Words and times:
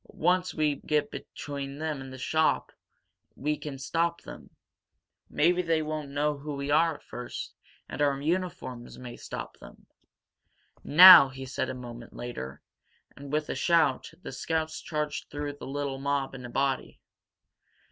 Once 0.07 0.51
we 0.51 0.77
get 0.77 1.11
between 1.11 1.77
them 1.77 2.01
and 2.01 2.11
the 2.11 2.17
shop, 2.17 2.71
we 3.35 3.55
can 3.55 3.77
stop 3.77 4.19
them. 4.21 4.49
Maybe 5.29 5.61
they 5.61 5.83
won't 5.83 6.09
know 6.09 6.39
who 6.39 6.55
we 6.55 6.71
are 6.71 6.95
at 6.95 7.03
first, 7.03 7.53
and 7.87 8.01
our 8.01 8.19
uniforms 8.19 8.97
may 8.97 9.15
stop 9.15 9.59
them." 9.59 9.85
"Now!" 10.83 11.29
he 11.29 11.45
said, 11.45 11.69
a 11.69 11.75
moment 11.75 12.13
later. 12.15 12.63
And, 13.15 13.31
with 13.31 13.47
a 13.49 13.53
shout, 13.55 14.09
the 14.23 14.31
scouts 14.31 14.81
charged 14.81 15.29
through 15.29 15.53
the 15.57 15.67
little 15.67 15.99
mob 15.99 16.33
in 16.33 16.45
a 16.45 16.49
body. 16.49 16.99